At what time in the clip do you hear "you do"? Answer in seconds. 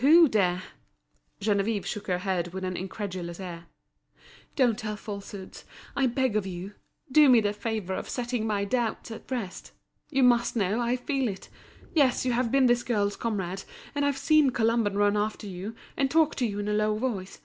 6.46-7.30